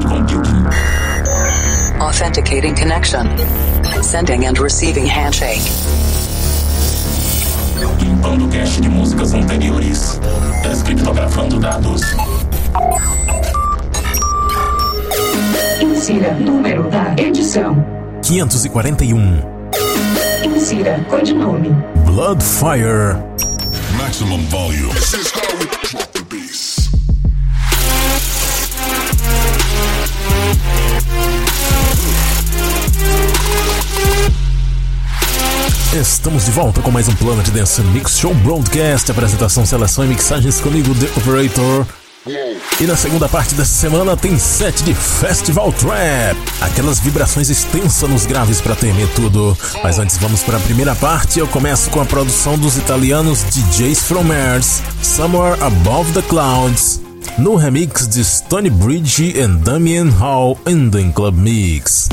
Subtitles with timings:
[0.00, 0.66] cloud computing.
[2.00, 3.26] Authenticating connection.
[4.02, 5.62] Sending and receiving handshake.
[8.00, 10.20] Limpando cache de músicas anteriores.
[10.62, 12.02] Descriptografando dados.
[15.80, 17.84] Insira número da edição.
[18.22, 19.42] 541.
[20.44, 21.70] Insira codinome.
[22.04, 23.16] Bloodfire.
[23.96, 24.92] Maximum volume.
[35.92, 40.60] Estamos de volta com mais um Planet Dance Mix Show Broadcast, apresentação, seleção e mixagens
[40.60, 41.86] comigo, The Operator.
[42.78, 48.26] E na segunda parte dessa semana tem set de Festival Trap, aquelas vibrações extensas nos
[48.26, 49.56] graves para temer tudo.
[49.82, 54.02] Mas antes vamos para a primeira parte, eu começo com a produção dos italianos DJs
[54.02, 57.00] From Mars, Somewhere Above the Clouds,
[57.38, 62.10] no remix de Stony Bridge e Damien Hall in the Club Mix.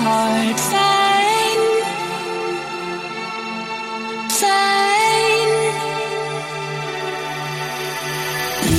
[0.00, 0.58] Heart.
[0.72, 1.64] Fine,
[4.42, 5.54] fine.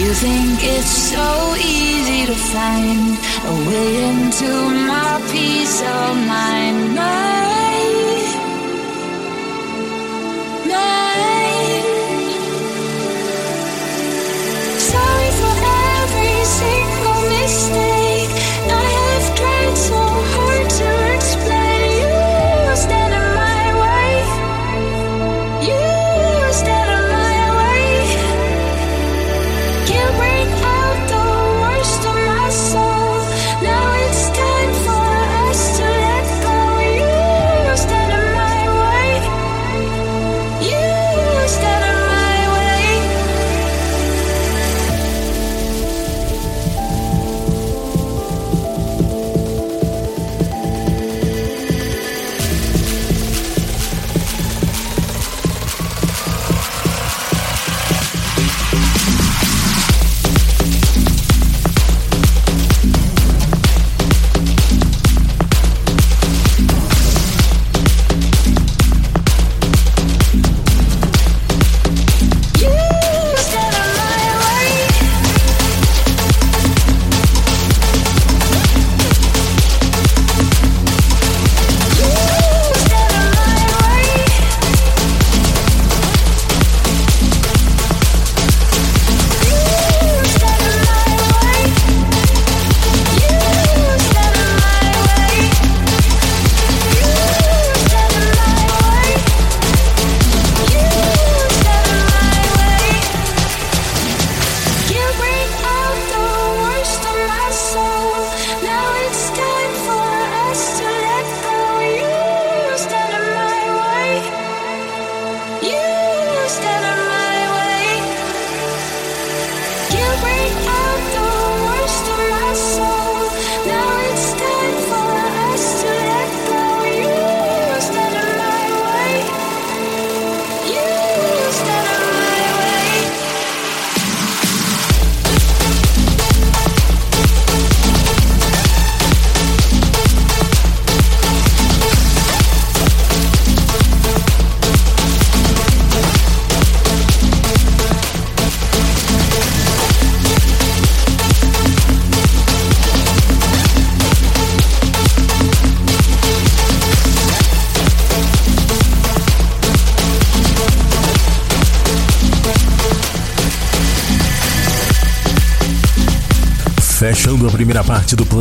[0.02, 3.18] You think it's so easy to find
[3.52, 4.52] a way into
[4.90, 7.45] my peace of mind.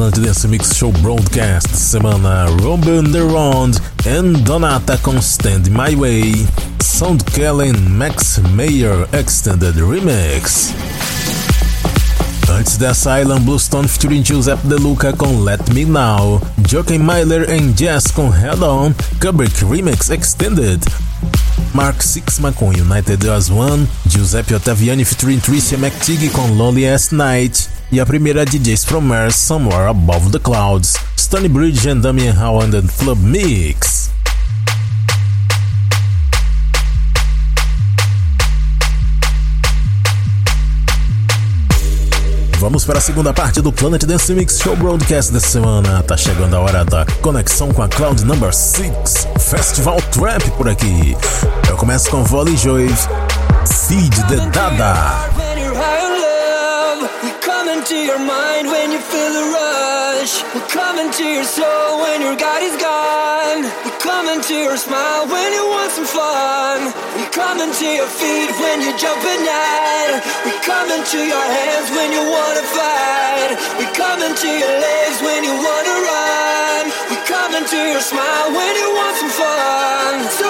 [0.04, 2.44] Planet Dance Mix Show Broadcast semana.
[2.62, 6.34] Robin the Round and Donata com Stand My Way.
[6.82, 10.74] Sound Kellen Max Mayer Extended Remix.
[12.50, 16.38] Antes dessa Island Bluestone featuring Giuseppe De Luca com Let Me Now.
[16.70, 18.92] Joaquin Myler and Jazz com Head On.
[19.20, 20.82] Kubrick Remix Extended.
[21.72, 27.73] Mark Sixma com United as One, Giuseppe Ottaviani featuring Tricia McTeague com Lonely As Night
[27.94, 32.76] e a primeira DJs from Mars Somewhere Above the Clouds, Stony Bridge and Damien Howland
[32.76, 34.10] and Club Mix.
[42.58, 46.02] Vamos para a segunda parte do Planet Dance Mix Show Broadcast dessa semana.
[46.02, 51.16] Tá chegando a hora da conexão com a Cloud Number 6 Festival Trap por aqui.
[51.68, 52.88] Eu começo com Volley Joy,
[53.88, 55.33] Feed the Dada.
[57.84, 60.40] Into your mind when you feel the rush.
[60.56, 63.60] We come into your soul when your God is gone.
[63.84, 66.80] We come into your smile when you want some fun.
[67.20, 70.16] We come into your feet when you jump at night.
[70.48, 73.52] We come into your hands when you wanna fight.
[73.76, 76.84] We come into your legs when you wanna run.
[77.12, 80.43] We come into your smile when you want some fun.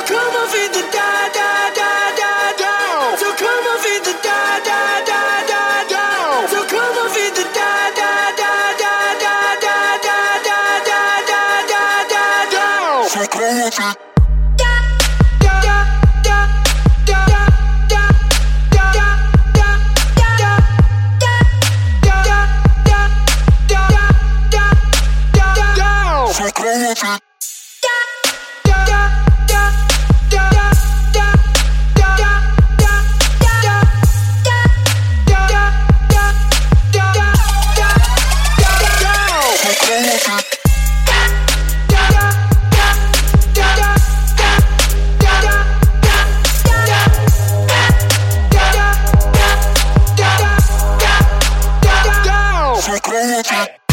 [53.45, 53.84] the.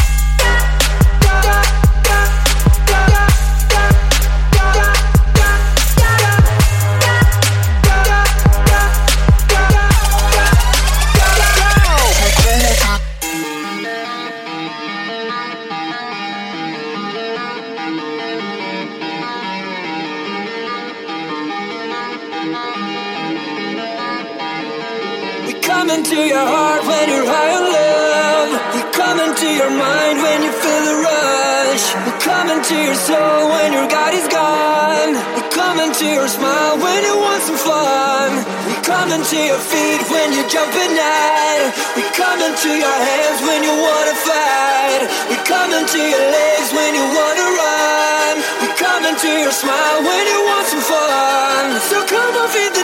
[32.62, 35.18] to your soul when your God is gone.
[35.34, 38.30] We come into your smile when you want some fun.
[38.70, 41.74] We come into your feet when you jump at night.
[41.98, 45.02] We come into your hands when you wanna fight.
[45.30, 48.34] We come into your legs when you wanna run.
[48.62, 51.64] We come into your smile when you want some fun.
[51.90, 52.81] So come on, feed the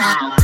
[0.00, 0.41] 啊。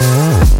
[0.00, 0.53] Oh.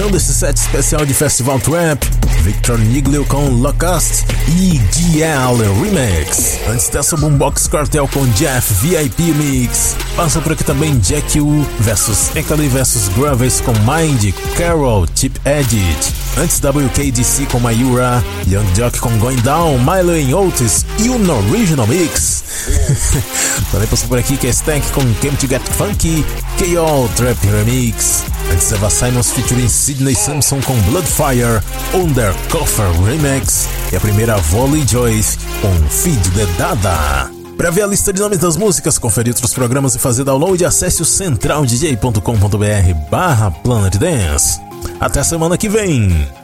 [0.00, 2.02] Fechando esse set especial de Festival Trap,
[2.40, 6.58] Victor Niglio com Locust e DL Remix.
[6.66, 9.94] Antes dessa, Boombox Cartel com Jeff VIP Mix.
[10.16, 16.14] Passa por aqui também Jack U versus Ekali versus Graves com Mind, Carol, Chip Edit.
[16.38, 21.86] Antes WKDC com Mayura, Young Jock com Going Down, Milo em Otis e o Original
[21.86, 22.42] Mix.
[23.70, 26.24] também passa por aqui que é Stank com Came to Get Funky,
[26.58, 28.29] KO Trap Remix.
[28.52, 31.62] Antes Eva Simons featuring Sidney Samson com Bloodfire,
[31.94, 33.68] Undercover Remix.
[33.92, 37.30] E a primeira Volley Joyce com Feed the Dada.
[37.56, 41.02] Para ver a lista de nomes das músicas, conferir outros programas e fazer download, acesse
[41.02, 44.60] o centraldj.com.br barra Planet Dance.
[44.98, 46.39] Até semana que vem!